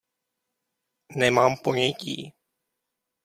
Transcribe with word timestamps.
Nemám 1.15 1.57
ponětí. 1.63 2.33